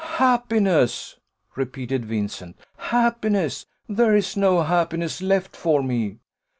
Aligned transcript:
"Happiness!" 0.17 1.19
repeated 1.55 2.05
Vincent; 2.05 2.57
"happiness 2.77 3.67
there 3.87 4.15
is 4.15 4.35
no 4.35 4.63
happiness 4.63 5.21
left 5.21 5.55
for 5.55 5.83
me. 5.83 6.17